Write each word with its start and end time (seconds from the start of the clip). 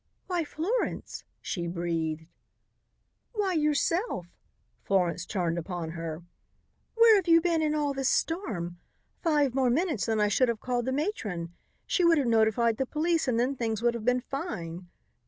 "Why, 0.25 0.43
Florence!" 0.43 1.25
she 1.41 1.67
breathed. 1.67 2.25
"Why, 3.33 3.53
yourself!" 3.53 4.25
Florence 4.83 5.27
turned 5.27 5.59
upon 5.59 5.91
her. 5.91 6.23
"Where've 6.95 7.27
you 7.27 7.39
been 7.39 7.61
in 7.61 7.75
all 7.75 7.93
this 7.93 8.09
storm? 8.09 8.79
Five 9.21 9.53
minutes 9.53 10.07
more 10.07 10.13
and 10.13 10.19
I 10.23 10.27
should 10.27 10.49
have 10.49 10.59
called 10.59 10.85
the 10.85 10.91
matron. 10.91 11.53
She 11.85 12.03
would 12.03 12.17
have 12.17 12.25
notified 12.25 12.77
the 12.77 12.87
police 12.87 13.27
and 13.27 13.39
then 13.39 13.55
things 13.55 13.83
would 13.83 13.93
have 13.93 14.03
been 14.05 14.21
fine. 14.21 14.87